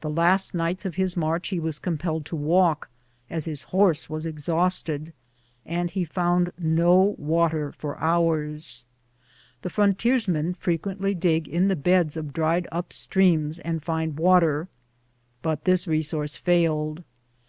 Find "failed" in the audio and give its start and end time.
16.36-17.02